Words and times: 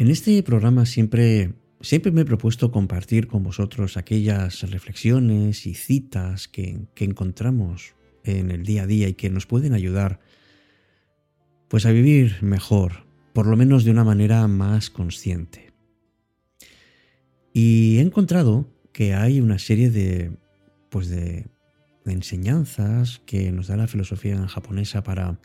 En 0.00 0.08
este 0.08 0.42
programa 0.42 0.86
siempre, 0.86 1.52
siempre 1.82 2.10
me 2.10 2.22
he 2.22 2.24
propuesto 2.24 2.72
compartir 2.72 3.26
con 3.26 3.42
vosotros 3.42 3.98
aquellas 3.98 4.62
reflexiones 4.70 5.66
y 5.66 5.74
citas 5.74 6.48
que, 6.48 6.86
encontramos 6.96 7.92
en 8.24 8.50
el 8.50 8.64
día 8.64 8.84
a 8.84 8.86
día 8.86 9.08
y 9.08 9.12
que 9.12 9.28
nos 9.28 9.44
pueden 9.44 9.74
ayudar 9.74 10.20
pues 11.68 11.84
a 11.84 11.92
vivir 11.92 12.38
mejor, 12.40 13.04
por 13.34 13.46
lo 13.46 13.58
menos 13.58 13.84
de 13.84 13.90
una 13.90 14.02
manera 14.02 14.48
más 14.48 14.88
consciente. 14.88 15.74
Y 17.52 17.98
he 17.98 18.00
encontrado 18.00 18.72
que 18.94 19.12
hay 19.12 19.38
una 19.38 19.58
serie 19.58 19.90
de 19.90 20.32
pues 20.88 21.10
de 21.10 21.44
enseñanzas 22.06 23.20
que 23.26 23.52
nos 23.52 23.66
da 23.66 23.76
la 23.76 23.86
filosofía 23.86 24.48
japonesa 24.48 25.02
para, 25.02 25.38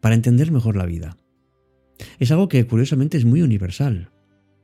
para 0.00 0.14
entender 0.14 0.52
mejor 0.52 0.76
la 0.76 0.86
vida. 0.86 1.16
Es 2.18 2.30
algo 2.30 2.48
que 2.48 2.66
curiosamente 2.66 3.16
es 3.16 3.24
muy 3.24 3.42
universal 3.42 4.10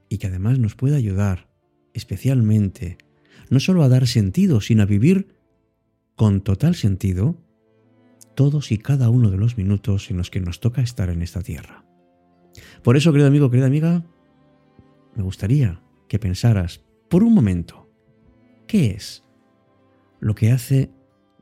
y 0.08 0.18
que 0.18 0.26
además 0.26 0.58
nos 0.58 0.74
puede 0.74 0.96
ayudar 0.96 1.48
especialmente 1.94 2.98
no 3.48 3.60
solo 3.60 3.82
a 3.82 3.88
dar 3.88 4.06
sentido, 4.06 4.60
sino 4.60 4.82
a 4.82 4.86
vivir 4.86 5.28
con 6.14 6.40
total 6.40 6.74
sentido 6.74 7.36
todos 8.34 8.70
y 8.70 8.78
cada 8.78 9.08
uno 9.08 9.30
de 9.30 9.38
los 9.38 9.56
minutos 9.56 10.10
en 10.10 10.18
los 10.18 10.30
que 10.30 10.40
nos 10.40 10.60
toca 10.60 10.82
estar 10.82 11.08
en 11.08 11.22
esta 11.22 11.42
tierra. 11.42 11.84
Por 12.82 12.96
eso, 12.96 13.12
querido 13.12 13.28
amigo, 13.28 13.50
querida 13.50 13.66
amiga, 13.66 14.04
me 15.14 15.22
gustaría 15.22 15.80
que 16.08 16.18
pensaras 16.18 16.82
por 17.08 17.22
un 17.22 17.34
momento, 17.34 17.90
¿qué 18.66 18.90
es 18.90 19.24
lo 20.20 20.34
que 20.34 20.52
hace 20.52 20.90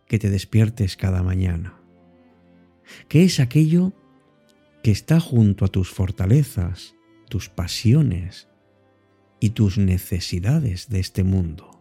que 0.06 0.18
te 0.18 0.30
despiertes 0.30 0.96
cada 0.96 1.22
mañana? 1.22 1.80
¿Qué 3.08 3.24
es 3.24 3.40
aquello 3.40 3.92
que 4.84 4.90
está 4.90 5.18
junto 5.18 5.64
a 5.64 5.68
tus 5.68 5.88
fortalezas, 5.88 6.94
tus 7.30 7.48
pasiones 7.48 8.48
y 9.40 9.50
tus 9.50 9.78
necesidades 9.78 10.90
de 10.90 11.00
este 11.00 11.24
mundo? 11.24 11.80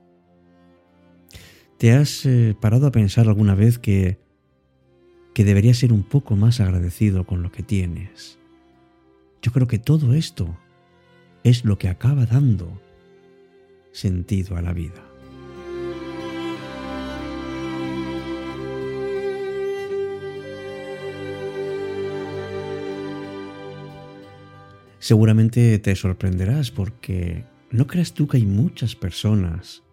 ¿Te 1.77 1.91
has 1.91 2.25
eh, 2.25 2.55
parado 2.61 2.87
a 2.87 2.93
pensar 2.93 3.27
alguna 3.27 3.55
vez 3.55 3.77
que, 3.77 4.19
que 5.33 5.43
deberías 5.43 5.79
ser 5.79 5.91
un 5.91 6.03
poco 6.03 6.37
más 6.37 6.61
agradecido 6.61 7.25
con 7.25 7.43
lo 7.43 7.51
que 7.51 7.61
tienes? 7.61 8.39
Yo 9.41 9.51
creo 9.51 9.67
que 9.67 9.79
todo 9.79 10.13
esto 10.13 10.57
es 11.43 11.65
lo 11.65 11.77
que 11.77 11.89
acaba 11.89 12.25
dando 12.25 12.81
sentido 13.91 14.55
a 14.55 14.61
la 14.61 14.71
vida. 14.71 15.12
Seguramente 25.03 25.77
te 25.79 25.97
sorprenderás 25.97 26.71
porque 26.71 27.43
no 27.71 27.87
creas 27.87 28.13
tú 28.13 28.25
que 28.25 28.37
hay 28.37 28.45
muchas 28.45 28.95
personas 28.95 29.83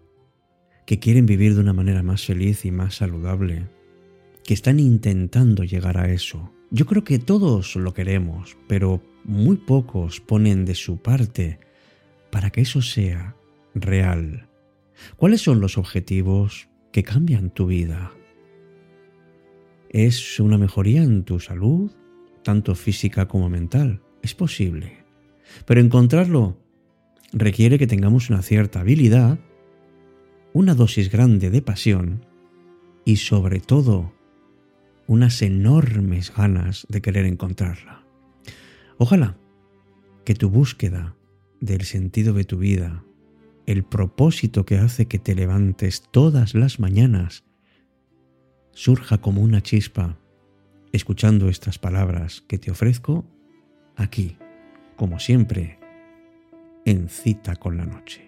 que 0.87 1.01
quieren 1.01 1.27
vivir 1.27 1.57
de 1.57 1.61
una 1.63 1.73
manera 1.73 2.05
más 2.05 2.25
feliz 2.25 2.65
y 2.65 2.71
más 2.71 2.95
saludable, 2.95 3.67
que 4.45 4.55
están 4.55 4.79
intentando 4.79 5.65
llegar 5.65 5.99
a 5.99 6.13
eso. 6.13 6.53
Yo 6.71 6.87
creo 6.87 7.03
que 7.03 7.19
todos 7.19 7.75
lo 7.75 7.93
queremos, 7.93 8.57
pero 8.69 9.03
muy 9.25 9.57
pocos 9.57 10.21
ponen 10.21 10.65
de 10.65 10.77
su 10.77 10.99
parte 10.99 11.59
para 12.31 12.51
que 12.51 12.61
eso 12.61 12.81
sea 12.81 13.35
real. 13.75 14.49
¿Cuáles 15.17 15.41
son 15.41 15.59
los 15.59 15.77
objetivos 15.77 16.69
que 16.93 17.03
cambian 17.03 17.51
tu 17.51 17.67
vida? 17.67 18.13
¿Es 19.89 20.39
una 20.39 20.57
mejoría 20.57 21.03
en 21.03 21.25
tu 21.25 21.41
salud, 21.41 21.91
tanto 22.45 22.77
física 22.77 23.27
como 23.27 23.49
mental? 23.49 24.03
Es 24.23 24.35
posible. 24.35 25.05
Pero 25.67 25.81
encontrarlo 25.81 26.57
requiere 27.33 27.79
que 27.79 27.87
tengamos 27.87 28.31
una 28.31 28.43
cierta 28.43 28.81
habilidad, 28.81 29.39
una 30.53 30.75
dosis 30.75 31.11
grande 31.11 31.51
de 31.51 31.63
pasión 31.63 32.27
y 33.05 33.17
sobre 33.17 33.61
todo 33.61 34.13
unas 35.07 35.43
enormes 35.43 36.33
ganas 36.35 36.87
de 36.89 37.01
querer 37.01 37.27
encontrarla. 37.27 38.05
Ojalá 38.99 39.37
que 40.25 40.35
tu 40.35 40.51
búsqueda 40.51 41.17
del 41.61 41.83
sentido 41.83 42.35
de 42.35 42.45
tu 42.45 42.59
vida, 42.59 43.05
el 43.67 43.85
propósito 43.85 44.65
que 44.65 44.79
hace 44.79 45.07
que 45.07 45.19
te 45.19 45.35
levantes 45.35 46.03
todas 46.11 46.55
las 46.55 46.81
mañanas, 46.81 47.45
surja 48.73 49.19
como 49.19 49.43
una 49.43 49.63
chispa 49.63 50.19
escuchando 50.93 51.49
estas 51.49 51.79
palabras 51.79 52.43
que 52.49 52.59
te 52.59 52.71
ofrezco 52.71 53.25
aquí 54.01 54.37
como 55.01 55.19
siempre, 55.19 55.79
en 56.85 57.09
cita 57.09 57.57
con 57.57 57.79
la 57.79 57.87
noche. 57.87 58.21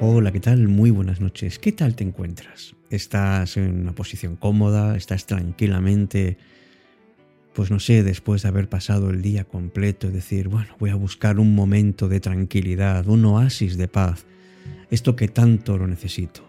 Hola, 0.00 0.32
¿qué 0.32 0.40
tal? 0.40 0.66
Muy 0.66 0.90
buenas 0.90 1.20
noches. 1.20 1.60
¿Qué 1.60 1.70
tal 1.70 1.94
te 1.94 2.02
encuentras? 2.02 2.74
¿Estás 2.90 3.56
en 3.56 3.82
una 3.82 3.94
posición 3.94 4.34
cómoda? 4.34 4.96
¿Estás 4.96 5.24
tranquilamente 5.24 6.36
pues 7.58 7.72
no 7.72 7.80
sé, 7.80 8.04
después 8.04 8.42
de 8.42 8.48
haber 8.50 8.68
pasado 8.68 9.10
el 9.10 9.20
día 9.20 9.42
completo, 9.42 10.12
decir, 10.12 10.46
bueno, 10.46 10.76
voy 10.78 10.90
a 10.90 10.94
buscar 10.94 11.40
un 11.40 11.56
momento 11.56 12.08
de 12.08 12.20
tranquilidad, 12.20 13.08
un 13.08 13.24
oasis 13.24 13.76
de 13.76 13.88
paz, 13.88 14.26
esto 14.92 15.16
que 15.16 15.26
tanto 15.26 15.76
lo 15.76 15.88
necesito. 15.88 16.42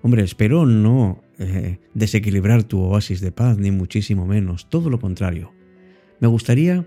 Hombre, 0.00 0.22
espero 0.22 0.64
no 0.64 1.24
eh, 1.40 1.80
desequilibrar 1.92 2.62
tu 2.62 2.78
oasis 2.78 3.20
de 3.20 3.32
paz, 3.32 3.58
ni 3.58 3.72
muchísimo 3.72 4.28
menos, 4.28 4.70
todo 4.70 4.90
lo 4.90 5.00
contrario. 5.00 5.52
Me 6.20 6.28
gustaría 6.28 6.84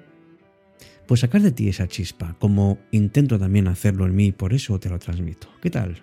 pues 1.05 1.19
sacar 1.19 1.41
de 1.41 1.51
ti 1.51 1.67
esa 1.67 1.89
chispa, 1.89 2.37
como 2.39 2.77
intento 2.91 3.37
también 3.37 3.67
hacerlo 3.67 4.05
en 4.05 4.15
mí, 4.15 4.31
por 4.31 4.53
eso 4.53 4.79
te 4.79 4.87
lo 4.87 4.97
transmito. 4.97 5.49
¿Qué 5.61 5.69
tal? 5.69 6.01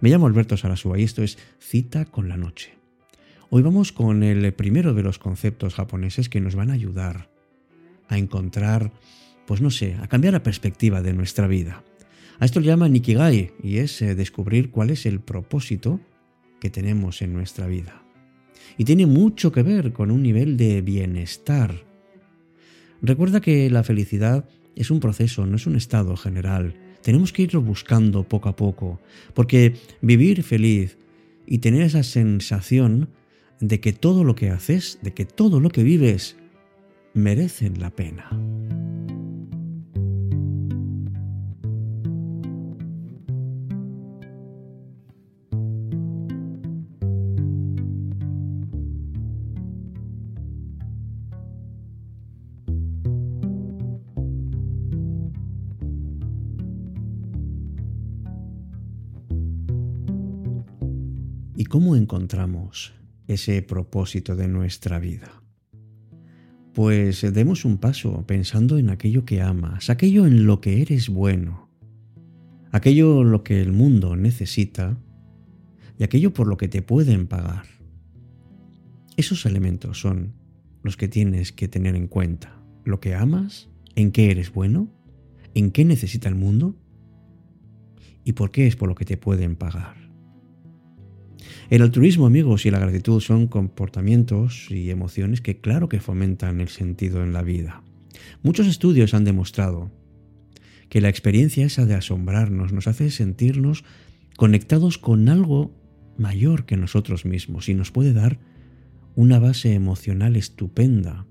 Me 0.00 0.10
llamo 0.10 0.26
Alberto 0.26 0.56
Sarasúa 0.56 0.98
y 0.98 1.04
esto 1.04 1.22
es 1.22 1.38
Cita 1.60 2.04
con 2.06 2.28
la 2.28 2.36
Noche. 2.36 2.75
Hoy 3.48 3.62
vamos 3.62 3.92
con 3.92 4.24
el 4.24 4.52
primero 4.54 4.92
de 4.92 5.04
los 5.04 5.20
conceptos 5.20 5.74
japoneses 5.74 6.28
que 6.28 6.40
nos 6.40 6.56
van 6.56 6.70
a 6.70 6.74
ayudar 6.74 7.30
a 8.08 8.18
encontrar, 8.18 8.92
pues 9.46 9.60
no 9.60 9.70
sé, 9.70 9.96
a 10.02 10.08
cambiar 10.08 10.32
la 10.32 10.42
perspectiva 10.42 11.00
de 11.00 11.12
nuestra 11.12 11.46
vida. 11.46 11.84
A 12.40 12.44
esto 12.44 12.58
le 12.58 12.66
llaman 12.66 12.92
Nikigai 12.92 13.52
y 13.62 13.78
es 13.78 14.02
eh, 14.02 14.16
descubrir 14.16 14.70
cuál 14.70 14.90
es 14.90 15.06
el 15.06 15.20
propósito 15.20 16.00
que 16.60 16.70
tenemos 16.70 17.22
en 17.22 17.34
nuestra 17.34 17.68
vida. 17.68 18.02
Y 18.78 18.84
tiene 18.84 19.06
mucho 19.06 19.52
que 19.52 19.62
ver 19.62 19.92
con 19.92 20.10
un 20.10 20.24
nivel 20.24 20.56
de 20.56 20.82
bienestar. 20.82 21.84
Recuerda 23.00 23.40
que 23.40 23.70
la 23.70 23.84
felicidad 23.84 24.48
es 24.74 24.90
un 24.90 24.98
proceso, 24.98 25.46
no 25.46 25.54
es 25.54 25.68
un 25.68 25.76
estado 25.76 26.16
general. 26.16 26.74
Tenemos 27.00 27.32
que 27.32 27.42
irlo 27.42 27.62
buscando 27.62 28.24
poco 28.24 28.48
a 28.48 28.56
poco, 28.56 29.00
porque 29.34 29.76
vivir 30.02 30.42
feliz 30.42 30.98
y 31.46 31.58
tener 31.58 31.82
esa 31.82 32.02
sensación 32.02 33.08
de 33.60 33.80
que 33.80 33.92
todo 33.92 34.24
lo 34.24 34.34
que 34.34 34.50
haces, 34.50 34.98
de 35.02 35.14
que 35.14 35.24
todo 35.24 35.60
lo 35.60 35.70
que 35.70 35.82
vives, 35.82 36.36
merecen 37.14 37.80
la 37.80 37.90
pena. 37.90 38.30
¿Y 61.58 61.64
cómo 61.64 61.96
encontramos 61.96 62.92
ese 63.26 63.62
propósito 63.62 64.36
de 64.36 64.48
nuestra 64.48 64.98
vida? 64.98 65.42
Pues 66.74 67.22
demos 67.32 67.64
un 67.64 67.78
paso 67.78 68.26
pensando 68.26 68.78
en 68.78 68.90
aquello 68.90 69.24
que 69.24 69.40
amas, 69.40 69.88
aquello 69.88 70.26
en 70.26 70.46
lo 70.46 70.60
que 70.60 70.82
eres 70.82 71.08
bueno, 71.08 71.70
aquello 72.70 73.24
lo 73.24 73.42
que 73.42 73.62
el 73.62 73.72
mundo 73.72 74.16
necesita 74.16 74.98
y 75.98 76.04
aquello 76.04 76.34
por 76.34 76.46
lo 76.46 76.56
que 76.56 76.68
te 76.68 76.82
pueden 76.82 77.26
pagar. 77.26 77.64
Esos 79.16 79.46
elementos 79.46 79.98
son 79.98 80.34
los 80.82 80.96
que 80.96 81.08
tienes 81.08 81.52
que 81.52 81.68
tener 81.68 81.96
en 81.96 82.06
cuenta. 82.06 82.62
Lo 82.84 83.00
que 83.00 83.14
amas, 83.14 83.70
en 83.94 84.12
qué 84.12 84.30
eres 84.30 84.52
bueno, 84.52 84.92
en 85.54 85.70
qué 85.70 85.84
necesita 85.84 86.28
el 86.28 86.34
mundo 86.34 86.76
y 88.24 88.32
por 88.32 88.50
qué 88.50 88.66
es 88.66 88.76
por 88.76 88.88
lo 88.88 88.94
que 88.94 89.06
te 89.06 89.16
pueden 89.16 89.56
pagar. 89.56 90.05
El 91.68 91.82
altruismo, 91.82 92.26
amigos, 92.26 92.64
y 92.64 92.70
la 92.70 92.78
gratitud 92.78 93.20
son 93.20 93.48
comportamientos 93.48 94.70
y 94.70 94.90
emociones 94.90 95.40
que 95.40 95.60
claro 95.60 95.88
que 95.88 96.00
fomentan 96.00 96.60
el 96.60 96.68
sentido 96.68 97.24
en 97.24 97.32
la 97.32 97.42
vida. 97.42 97.82
Muchos 98.42 98.68
estudios 98.68 99.14
han 99.14 99.24
demostrado 99.24 99.90
que 100.88 101.00
la 101.00 101.08
experiencia 101.08 101.66
esa 101.66 101.84
de 101.84 101.94
asombrarnos 101.94 102.72
nos 102.72 102.86
hace 102.86 103.10
sentirnos 103.10 103.84
conectados 104.36 104.98
con 104.98 105.28
algo 105.28 105.74
mayor 106.16 106.66
que 106.66 106.76
nosotros 106.76 107.24
mismos 107.24 107.68
y 107.68 107.74
nos 107.74 107.90
puede 107.90 108.12
dar 108.12 108.38
una 109.16 109.40
base 109.40 109.74
emocional 109.74 110.36
estupenda 110.36 111.26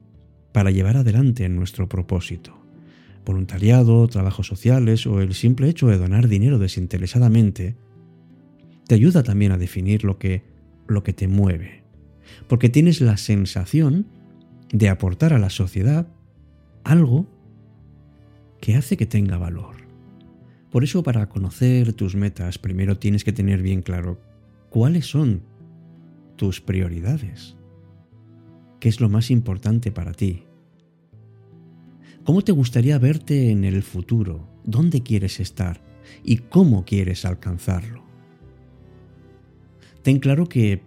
para 0.52 0.72
llevar 0.72 0.98
adelante 0.98 1.48
nuestro 1.48 1.88
propósito. 1.88 2.60
Voluntariado, 3.26 4.08
trabajos 4.08 4.48
sociales 4.48 5.08
o 5.08 5.22
el 5.22 5.34
simple 5.34 5.70
hecho 5.70 5.88
de 5.88 5.98
donar 5.98 6.28
dinero 6.28 6.60
desinteresadamente 6.60 7.76
te 8.88 8.96
ayuda 8.96 9.24
también 9.24 9.52
a 9.52 9.58
definir 9.58 10.04
lo 10.04 10.18
que, 10.18 10.44
lo 10.88 11.04
que 11.04 11.14
te 11.14 11.28
mueve, 11.28 11.84
porque 12.48 12.70
tienes 12.70 13.02
la 13.02 13.18
sensación 13.18 14.08
de 14.72 14.90
aportar 14.90 15.34
a 15.34 15.40
la 15.40 15.50
sociedad 15.50 16.08
algo 16.84 17.28
que 18.62 18.76
hace 18.76 18.98
que 18.98 19.06
tenga 19.06 19.38
valor. 19.38 19.76
Por 20.72 20.84
eso 20.84 21.04
para 21.04 21.30
conocer 21.30 21.94
tus 21.94 22.16
metas 22.16 22.58
primero 22.58 22.98
tienes 22.98 23.24
que 23.24 23.32
tener 23.34 23.62
bien 23.62 23.82
claro 23.82 24.20
cuáles 24.70 25.06
son 25.06 25.42
tus 26.36 26.62
prioridades. 26.62 27.56
¿Qué 28.80 28.90
es 28.90 29.00
lo 29.00 29.10
más 29.10 29.32
importante 29.32 29.92
para 29.92 30.12
ti? 30.12 30.44
¿Cómo 32.24 32.42
te 32.42 32.52
gustaría 32.52 32.98
verte 33.00 33.52
en 33.52 33.64
el 33.64 33.84
futuro? 33.84 34.50
¿Dónde 34.64 35.02
quieres 35.02 35.40
estar? 35.40 35.82
¿Y 36.24 36.38
cómo 36.38 36.84
quieres 36.86 37.24
alcanzarlo? 37.24 38.05
Ten 40.06 40.20
claro 40.20 40.48
que, 40.48 40.84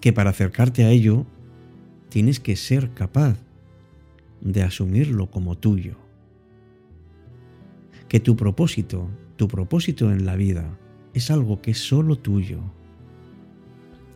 que 0.00 0.14
para 0.14 0.30
acercarte 0.30 0.84
a 0.84 0.90
ello 0.90 1.26
tienes 2.08 2.40
que 2.40 2.56
ser 2.56 2.92
capaz 2.94 3.36
de 4.40 4.62
asumirlo 4.62 5.30
como 5.30 5.58
tuyo. 5.58 5.96
Que 8.08 8.18
tu 8.18 8.34
propósito, 8.34 9.10
tu 9.36 9.48
propósito 9.48 10.10
en 10.10 10.24
la 10.24 10.34
vida, 10.34 10.78
es 11.12 11.30
algo 11.30 11.60
que 11.60 11.72
es 11.72 11.78
solo 11.78 12.16
tuyo. 12.16 12.60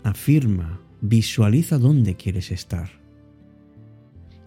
Afirma, 0.03 0.81
visualiza 1.03 1.76
dónde 1.76 2.17
quieres 2.17 2.53
estar. 2.53 2.88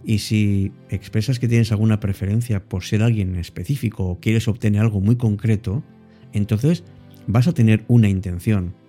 Y 0.04 0.18
si 0.18 0.72
expresas 0.90 1.38
que 1.38 1.48
tienes 1.48 1.72
alguna 1.72 2.00
preferencia 2.00 2.68
por 2.68 2.86
ser 2.86 3.04
alguien 3.04 3.36
específico 3.36 4.06
o 4.06 4.20
quieres 4.20 4.48
obtener 4.48 4.82
algo 4.82 5.00
muy 5.00 5.16
concreto, 5.16 5.84
entonces 6.32 6.84
vas 7.28 7.48
a 7.48 7.54
tener 7.54 7.86
una 7.88 8.10
intención. 8.10 8.82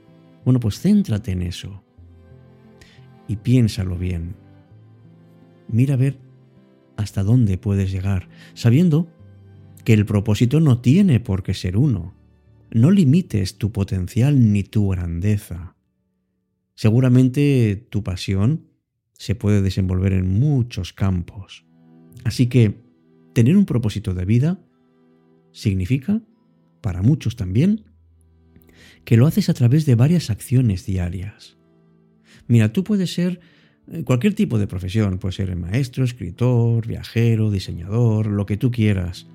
Bueno, 0.44 0.61
pues 0.61 0.81
céntrate 0.81 1.32
en 1.32 1.43
eso. 1.43 1.82
Y 3.29 3.37
piénsalo 3.37 3.96
bien. 3.96 4.37
Mira 5.69 5.94
a 5.94 5.99
ver 5.99 6.19
hasta 6.96 7.23
dónde 7.23 7.58
puedes 7.58 7.91
llegar, 7.91 8.29
sabiendo 8.55 9.08
que 9.85 9.93
el 9.93 10.06
propósito 10.06 10.61
no 10.61 10.81
tiene 10.81 11.20
por 11.20 11.43
qué 11.43 11.55
ser 11.55 11.76
uno. 11.76 12.14
No 12.70 12.91
limites 12.91 13.58
tu 13.58 13.73
potencial 13.73 14.52
ni 14.52 14.62
tu 14.62 14.88
grandeza. 14.88 15.76
Seguramente 16.75 17.87
tu 17.91 18.02
pasión 18.02 18.67
se 19.12 19.35
puede 19.35 19.62
desenvolver 19.62 20.12
en 20.12 20.38
muchos 20.38 20.93
campos. 20.93 21.64
Así 22.25 22.49
que 22.49 22.82
tener 23.32 23.56
un 23.56 23.64
propósito 23.64 24.14
de 24.14 24.25
vida 24.25 24.58
significa, 25.52 26.23
para 26.81 27.02
muchos 27.02 27.37
también, 27.37 27.85
que 29.05 29.17
lo 29.17 29.26
haces 29.26 29.49
a 29.49 29.55
través 29.55 29.87
de 29.87 29.94
varias 29.94 30.31
acciones 30.31 30.87
diarias. 30.87 31.56
Mira, 32.47 32.73
tú 32.73 32.85
puedes 32.85 33.12
ser 33.12 33.41
eh, 33.91 34.03
cualquier 34.05 34.35
tipo 34.35 34.59
de 34.59 34.67
profesión, 34.67 35.19
puede 35.19 35.32
ser 35.32 35.55
maestro, 35.56 36.05
escritor, 36.05 36.87
viajero, 36.87 37.50
diseñador, 37.50 38.26
lo 38.26 38.47
que 38.47 38.56
tú 38.56 38.71
quieras. 38.71 39.26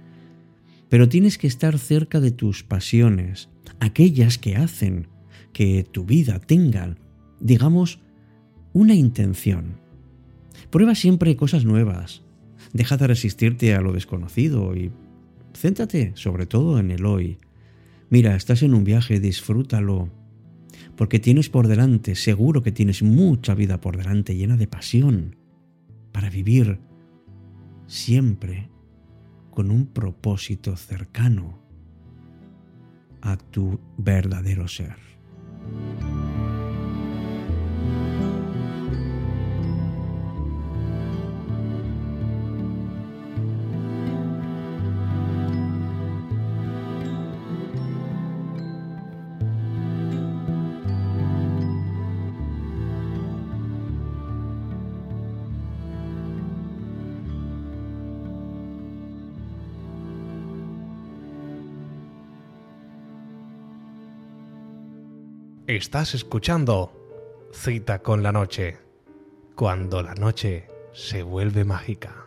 Pero 0.89 1.07
tienes 1.07 1.37
que 1.37 1.47
estar 1.47 1.77
cerca 1.77 2.19
de 2.19 2.31
tus 2.31 2.63
pasiones, 2.63 3.49
aquellas 3.79 4.37
que 4.37 4.55
hacen 4.55 5.07
que 5.53 5.85
tu 5.89 6.05
vida 6.05 6.39
tenga, 6.39 6.95
digamos, 7.39 7.99
una 8.73 8.95
intención. 8.95 9.79
Prueba 10.69 10.95
siempre 10.95 11.35
cosas 11.35 11.65
nuevas. 11.65 12.21
Deja 12.73 12.97
de 12.97 13.07
resistirte 13.07 13.73
a 13.73 13.81
lo 13.81 13.93
desconocido 13.93 14.75
y 14.75 14.91
céntrate 15.55 16.11
sobre 16.15 16.45
todo 16.45 16.79
en 16.79 16.91
el 16.91 17.05
hoy. 17.05 17.37
Mira, 18.09 18.35
estás 18.35 18.63
en 18.63 18.73
un 18.73 18.83
viaje, 18.83 19.19
disfrútalo 19.19 20.09
porque 20.95 21.19
tienes 21.19 21.49
por 21.49 21.67
delante, 21.67 22.15
seguro 22.15 22.63
que 22.63 22.71
tienes 22.71 23.03
mucha 23.03 23.53
vida 23.55 23.79
por 23.79 23.97
delante 23.97 24.35
llena 24.35 24.57
de 24.57 24.67
pasión 24.67 25.37
para 26.11 26.29
vivir 26.29 26.79
siempre 27.87 28.69
con 29.51 29.71
un 29.71 29.87
propósito 29.87 30.75
cercano 30.75 31.59
a 33.21 33.37
tu 33.37 33.79
verdadero 33.97 34.67
ser. 34.67 34.97
Estás 65.69 66.15
escuchando 66.15 66.91
Cita 67.53 67.99
con 67.99 68.23
la 68.23 68.31
Noche, 68.31 68.79
cuando 69.53 70.01
la 70.01 70.15
noche 70.15 70.65
se 70.93 71.21
vuelve 71.21 71.63
mágica. 71.63 72.25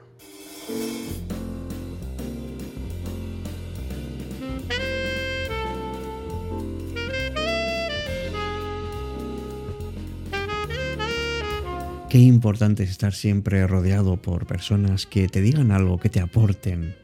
Qué 12.09 12.19
importante 12.19 12.85
es 12.85 12.91
estar 12.91 13.13
siempre 13.13 13.67
rodeado 13.67 14.23
por 14.23 14.47
personas 14.47 15.05
que 15.07 15.27
te 15.27 15.41
digan 15.41 15.73
algo, 15.73 15.99
que 15.99 16.11
te 16.11 16.21
aporten. 16.21 16.95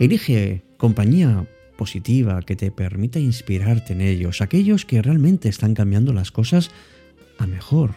Elige 0.00 0.64
compañía 0.76 1.46
positiva 1.78 2.42
que 2.42 2.56
te 2.56 2.70
permita 2.70 3.20
inspirarte 3.20 3.94
en 3.94 4.02
ellos, 4.02 4.42
aquellos 4.42 4.84
que 4.84 5.00
realmente 5.00 5.48
están 5.48 5.74
cambiando 5.74 6.12
las 6.12 6.30
cosas 6.30 6.70
a 7.38 7.46
mejor. 7.46 7.94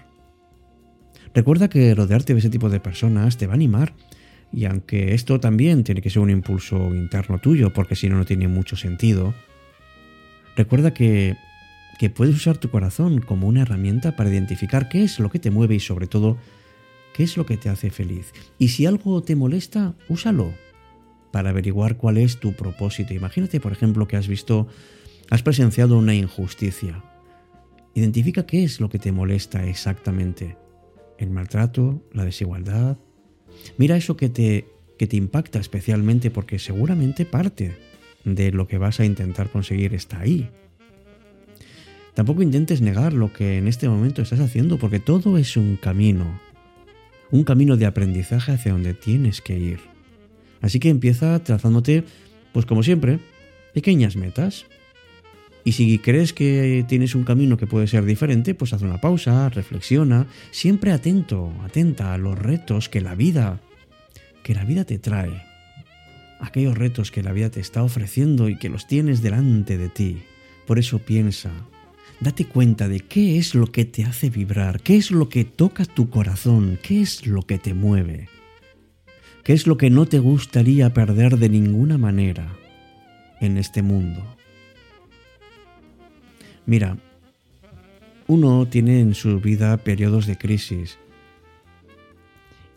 Recuerda 1.33 1.67
que 1.67 1.93
rodearte 1.95 2.33
de 2.33 2.39
ese 2.39 2.49
tipo 2.49 2.69
de 2.69 2.79
personas 2.79 3.37
te 3.37 3.47
va 3.47 3.53
a 3.53 3.55
animar 3.55 3.93
y 4.53 4.65
aunque 4.65 5.13
esto 5.13 5.39
también 5.39 5.83
tiene 5.83 6.01
que 6.01 6.11
ser 6.11 6.21
un 6.21 6.29
impulso 6.29 6.93
interno 6.93 7.39
tuyo, 7.39 7.73
porque 7.73 7.95
si 7.95 8.07
no, 8.07 8.17
no 8.17 8.25
tiene 8.25 8.47
mucho 8.47 8.75
sentido, 8.75 9.33
recuerda 10.55 10.93
que, 10.93 11.35
que 11.99 12.09
puedes 12.11 12.35
usar 12.35 12.57
tu 12.57 12.69
corazón 12.69 13.19
como 13.19 13.47
una 13.47 13.63
herramienta 13.63 14.15
para 14.15 14.29
identificar 14.29 14.89
qué 14.89 15.03
es 15.03 15.19
lo 15.19 15.31
que 15.31 15.39
te 15.39 15.49
mueve 15.49 15.75
y 15.75 15.79
sobre 15.79 16.05
todo 16.05 16.37
qué 17.15 17.23
es 17.23 17.35
lo 17.35 17.47
que 17.47 17.57
te 17.57 17.69
hace 17.69 17.89
feliz. 17.89 18.31
Y 18.59 18.67
si 18.67 18.85
algo 18.85 19.23
te 19.23 19.35
molesta, 19.35 19.95
úsalo 20.07 20.53
para 21.31 21.49
averiguar 21.49 21.97
cuál 21.97 22.17
es 22.17 22.39
tu 22.39 22.53
propósito. 22.53 23.13
Imagínate, 23.13 23.59
por 23.59 23.71
ejemplo, 23.71 24.07
que 24.07 24.17
has 24.17 24.27
visto, 24.27 24.67
has 25.29 25.43
presenciado 25.43 25.97
una 25.97 26.13
injusticia. 26.13 27.03
Identifica 27.93 28.45
qué 28.45 28.63
es 28.63 28.79
lo 28.79 28.89
que 28.89 28.99
te 28.99 29.11
molesta 29.11 29.65
exactamente. 29.65 30.57
El 31.17 31.29
maltrato, 31.29 32.03
la 32.13 32.25
desigualdad. 32.25 32.97
Mira 33.77 33.97
eso 33.97 34.17
que 34.17 34.29
te, 34.29 34.67
que 34.97 35.07
te 35.07 35.17
impacta 35.17 35.59
especialmente 35.59 36.31
porque 36.31 36.59
seguramente 36.59 37.25
parte 37.25 37.77
de 38.23 38.51
lo 38.51 38.67
que 38.67 38.77
vas 38.77 38.99
a 38.99 39.05
intentar 39.05 39.49
conseguir 39.49 39.93
está 39.93 40.19
ahí. 40.19 40.49
Tampoco 42.13 42.41
intentes 42.41 42.81
negar 42.81 43.13
lo 43.13 43.31
que 43.31 43.57
en 43.57 43.67
este 43.67 43.87
momento 43.87 44.21
estás 44.21 44.41
haciendo 44.41 44.77
porque 44.77 44.99
todo 44.99 45.37
es 45.37 45.55
un 45.55 45.77
camino, 45.77 46.39
un 47.29 47.43
camino 47.43 47.77
de 47.77 47.85
aprendizaje 47.85 48.51
hacia 48.51 48.73
donde 48.73 48.93
tienes 48.93 49.41
que 49.41 49.57
ir. 49.57 49.90
Así 50.61 50.79
que 50.79 50.89
empieza 50.89 51.43
trazándote, 51.43 52.03
pues 52.53 52.65
como 52.65 52.83
siempre, 52.83 53.19
pequeñas 53.73 54.15
metas. 54.15 54.65
Y 55.63 55.73
si 55.73 55.99
crees 55.99 56.33
que 56.33 56.85
tienes 56.87 57.13
un 57.13 57.23
camino 57.23 57.57
que 57.57 57.67
puede 57.67 57.87
ser 57.87 58.05
diferente, 58.05 58.55
pues 58.55 58.73
haz 58.73 58.81
una 58.81 58.99
pausa, 58.99 59.49
reflexiona, 59.49 60.27
siempre 60.49 60.91
atento, 60.91 61.53
atenta 61.63 62.13
a 62.13 62.17
los 62.17 62.37
retos 62.37 62.89
que 62.89 63.01
la 63.01 63.13
vida, 63.13 63.59
que 64.43 64.55
la 64.55 64.65
vida 64.65 64.85
te 64.85 64.97
trae. 64.97 65.43
Aquellos 66.39 66.77
retos 66.77 67.11
que 67.11 67.21
la 67.21 67.31
vida 67.31 67.51
te 67.51 67.59
está 67.59 67.83
ofreciendo 67.83 68.49
y 68.49 68.57
que 68.57 68.69
los 68.69 68.87
tienes 68.87 69.21
delante 69.21 69.77
de 69.77 69.89
ti. 69.89 70.23
Por 70.65 70.79
eso 70.79 70.97
piensa, 70.97 71.51
date 72.19 72.45
cuenta 72.45 72.87
de 72.87 73.01
qué 73.01 73.37
es 73.37 73.53
lo 73.53 73.67
que 73.67 73.85
te 73.85 74.03
hace 74.03 74.31
vibrar, 74.31 74.81
qué 74.81 74.95
es 74.95 75.11
lo 75.11 75.29
que 75.29 75.45
toca 75.45 75.85
tu 75.85 76.09
corazón, 76.09 76.79
qué 76.81 77.01
es 77.01 77.27
lo 77.27 77.43
que 77.43 77.59
te 77.59 77.75
mueve. 77.75 78.29
¿Qué 79.43 79.53
es 79.53 79.65
lo 79.65 79.77
que 79.77 79.89
no 79.89 80.05
te 80.05 80.19
gustaría 80.19 80.93
perder 80.93 81.37
de 81.37 81.49
ninguna 81.49 81.97
manera 81.97 82.55
en 83.39 83.57
este 83.57 83.81
mundo? 83.81 84.23
Mira, 86.65 86.97
uno 88.27 88.67
tiene 88.67 88.99
en 88.99 89.15
su 89.15 89.39
vida 89.39 89.75
periodos 89.77 90.27
de 90.27 90.37
crisis. 90.37 90.99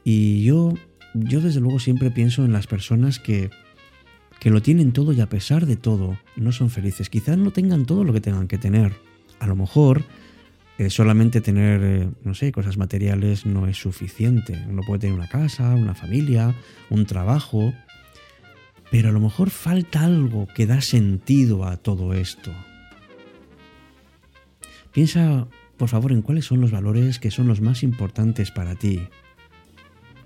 Y 0.05 0.43
yo, 0.43 0.75
yo 1.13 1.41
desde 1.41 1.61
luego 1.61 1.79
siempre 1.79 2.11
pienso 2.11 2.45
en 2.45 2.53
las 2.53 2.67
personas 2.67 3.19
que, 3.19 3.51
que 4.41 4.51
lo 4.51 4.63
tienen 4.63 4.93
todo 4.93 5.13
y 5.13 5.21
a 5.21 5.29
pesar 5.29 5.67
de 5.67 5.77
todo 5.77 6.19
no 6.37 6.51
son 6.51 6.71
felices. 6.71 7.11
Quizás 7.11 7.37
no 7.37 7.51
tengan 7.51 7.85
todo 7.85 8.05
lo 8.05 8.13
que 8.15 8.23
tengan 8.23 8.49
que 8.49 8.59
tener. 8.59 8.95
A 9.39 9.47
lo 9.47 9.55
mejor 9.55 10.05
eh, 10.77 10.91
solamente 10.91 11.41
tener, 11.41 11.83
eh, 11.85 12.11
no 12.25 12.35
sé, 12.35 12.51
cosas 12.51 12.77
materiales 12.77 13.47
no 13.47 13.69
es 13.69 13.77
suficiente. 13.77 14.65
Uno 14.69 14.83
puede 14.85 15.01
tener 15.01 15.15
una 15.15 15.29
casa, 15.29 15.75
una 15.75 15.95
familia, 15.95 16.55
un 16.91 17.07
trabajo, 17.07 17.73
pero 18.91 19.11
a 19.11 19.13
lo 19.13 19.21
mejor 19.21 19.51
falta 19.51 20.05
algo 20.05 20.49
que 20.55 20.67
da 20.67 20.81
sentido 20.81 21.65
a 21.65 21.77
todo 21.77 22.13
esto. 22.13 22.51
Piensa, 24.93 25.47
por 25.77 25.89
favor, 25.89 26.11
en 26.11 26.23
cuáles 26.23 26.45
son 26.45 26.61
los 26.61 26.73
valores 26.73 27.21
que 27.21 27.31
son 27.31 27.47
los 27.47 27.61
más 27.61 27.85
importantes 27.85 28.51
para 28.51 28.75
ti. 28.75 29.01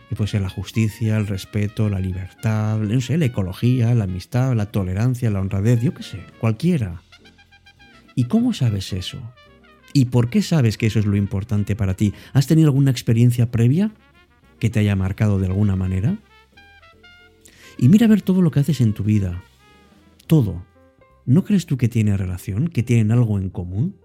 Que 0.09 0.17
puede 0.17 0.31
ser 0.31 0.41
la 0.41 0.49
justicia, 0.49 1.19
el 1.19 1.27
respeto, 1.27 1.91
la 1.91 2.01
libertad, 2.01 2.79
no 2.79 3.01
sé, 3.03 3.19
la 3.19 3.27
ecología, 3.27 3.95
la 3.95 4.05
amistad, 4.05 4.55
la 4.55 4.67
tolerancia, 4.67 5.31
la 5.31 5.41
honradez, 5.41 5.83
yo 5.83 5.93
qué 5.93 6.03
sé, 6.03 6.21
cualquiera. 6.41 7.03
¿Y 8.15 8.25
cómo 8.25 8.55
sabes 8.55 8.95
eso? 8.95 9.19
¿Y 9.93 10.07
por 10.07 10.31
qué 10.31 10.43
sabes 10.43 10.77
que 10.77 10.87
eso 10.87 10.99
es 10.99 11.07
lo 11.07 11.17
importante 11.17 11.77
para 11.77 11.95
ti? 11.95 12.13
¿Has 12.33 12.47
tenido 12.47 12.69
alguna 12.69 12.91
experiencia 12.91 13.51
previa 13.51 13.93
que 14.59 14.71
te 14.71 14.81
haya 14.81 14.97
marcado 14.97 15.39
de 15.39 15.47
alguna 15.47 15.77
manera? 15.77 16.19
Y 17.79 17.89
mira 17.89 18.07
a 18.07 18.09
ver 18.09 18.23
todo 18.23 18.43
lo 18.43 18.51
que 18.51 18.61
haces 18.61 18.81
en 18.81 18.93
tu 18.93 19.05
vida. 19.05 19.43
Todo. 20.27 20.65
¿No 21.25 21.45
crees 21.45 21.67
tú 21.67 21.77
que 21.77 21.89
tiene 21.89 22.17
relación? 22.17 22.69
¿Que 22.69 22.83
tienen 22.83 23.13
algo 23.13 23.39
en 23.39 23.51
común? 23.51 23.97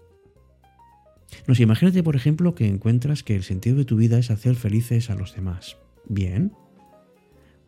No 1.46 1.54
sé, 1.54 1.64
imagínate, 1.64 2.02
por 2.02 2.16
ejemplo, 2.16 2.54
que 2.54 2.68
encuentras 2.68 3.22
que 3.22 3.34
el 3.34 3.42
sentido 3.42 3.76
de 3.76 3.84
tu 3.84 3.96
vida 3.96 4.18
es 4.18 4.30
hacer 4.30 4.54
felices 4.54 5.10
a 5.10 5.14
los 5.14 5.34
demás. 5.34 5.76
Bien. 6.08 6.52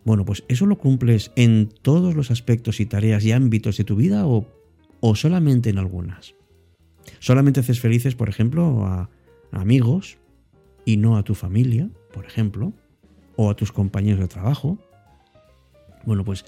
Bueno, 0.04 0.24
pues 0.24 0.44
¿eso 0.48 0.66
lo 0.66 0.78
cumples 0.78 1.32
en 1.34 1.68
todos 1.82 2.14
los 2.14 2.30
aspectos 2.30 2.80
y 2.80 2.86
tareas 2.86 3.24
y 3.24 3.32
ámbitos 3.32 3.76
de 3.76 3.84
tu 3.84 3.96
vida 3.96 4.26
o, 4.26 4.46
o 5.00 5.16
solamente 5.16 5.70
en 5.70 5.78
algunas? 5.78 6.34
¿Solamente 7.18 7.60
haces 7.60 7.80
felices, 7.80 8.14
por 8.14 8.28
ejemplo, 8.28 8.86
a, 8.86 9.10
amigos 9.52 10.18
y 10.84 10.96
no 10.96 11.16
a 11.16 11.22
tu 11.22 11.34
familia, 11.34 11.88
por 12.12 12.26
ejemplo? 12.26 12.72
¿O 13.36 13.50
a 13.50 13.56
tus 13.56 13.72
compañeros 13.72 14.20
de 14.20 14.28
trabajo? 14.28 14.78
Bueno, 16.04 16.24
pues 16.24 16.44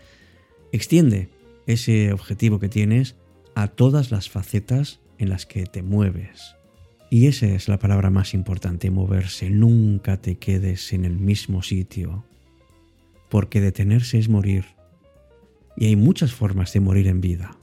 extiende 0.72 1.28
ese 1.66 2.12
objetivo 2.12 2.58
que 2.58 2.68
tienes 2.68 3.16
a 3.54 3.68
todas 3.68 4.10
las 4.10 4.30
facetas 4.30 5.00
en 5.18 5.28
las 5.28 5.46
que 5.46 5.66
te 5.66 5.82
mueves. 5.82 6.54
Y 7.10 7.26
esa 7.26 7.46
es 7.46 7.68
la 7.68 7.78
palabra 7.78 8.10
más 8.10 8.34
importante, 8.34 8.90
moverse. 8.90 9.50
Nunca 9.50 10.18
te 10.18 10.36
quedes 10.36 10.92
en 10.92 11.04
el 11.04 11.18
mismo 11.18 11.62
sitio. 11.62 12.24
Porque 13.30 13.60
detenerse 13.60 14.18
es 14.18 14.28
morir. 14.28 14.66
Y 15.76 15.86
hay 15.86 15.96
muchas 15.96 16.32
formas 16.32 16.72
de 16.72 16.80
morir 16.80 17.06
en 17.06 17.20
vida. 17.20 17.56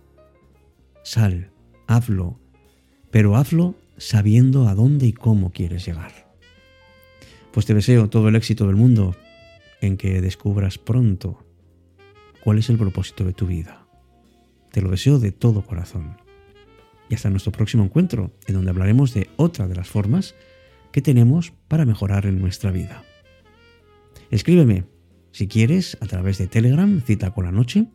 Sal, 1.04 1.52
hazlo, 1.88 2.40
pero 3.12 3.36
hazlo 3.36 3.76
sabiendo 3.98 4.68
a 4.68 4.76
dónde 4.76 5.08
y 5.08 5.14
cómo 5.14 5.52
quieres 5.52 5.86
llegar. 5.86 6.34
Pues 7.52 7.66
te 7.66 7.74
deseo 7.74 8.10
todo 8.10 8.28
el 8.28 8.36
éxito 8.36 8.68
del 8.68 8.76
mundo 8.76 9.16
en 9.82 9.98
que 9.98 10.22
descubras 10.22 10.78
pronto 10.78 11.46
cuál 12.44 12.60
es 12.60 12.70
el 12.70 12.78
propósito 12.78 13.24
de 13.24 13.34
tu 13.34 13.48
vida. 13.48 13.88
Te 14.72 14.82
lo 14.82 14.90
deseo 14.90 15.20
de 15.20 15.32
todo 15.32 15.66
corazón 15.66 16.18
y 17.10 17.16
hasta 17.16 17.30
nuestro 17.30 17.52
próximo 17.52 17.84
encuentro, 17.84 18.32
en 18.48 18.56
donde 18.56 18.72
hablaremos 18.72 19.14
de 19.14 19.30
otra 19.38 19.68
de 19.68 19.76
las 19.76 19.88
formas 19.88 20.36
que 20.92 21.02
tenemos 21.02 21.54
para 21.68 21.86
mejorar 21.86 22.26
en 22.26 22.40
nuestra 22.40 22.72
vida. 22.72 23.04
Escríbeme, 24.32 24.86
si 25.32 25.48
quieres, 25.48 25.98
a 26.02 26.08
través 26.08 26.38
de 26.38 26.48
Telegram, 26.48 27.02
cita 27.02 27.32
con 27.32 27.46
la 27.46 27.52
noche, 27.52 27.86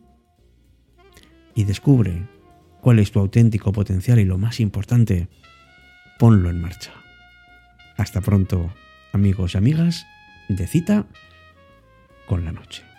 y 1.55 1.65
descubre 1.65 2.27
cuál 2.81 2.99
es 2.99 3.11
tu 3.11 3.19
auténtico 3.19 3.71
potencial 3.71 4.19
y 4.19 4.25
lo 4.25 4.37
más 4.37 4.59
importante, 4.59 5.27
ponlo 6.19 6.49
en 6.49 6.59
marcha. 6.59 6.91
Hasta 7.97 8.21
pronto, 8.21 8.73
amigos 9.13 9.53
y 9.53 9.57
amigas, 9.57 10.05
de 10.49 10.67
cita 10.67 11.05
con 12.25 12.43
la 12.43 12.51
noche. 12.51 12.90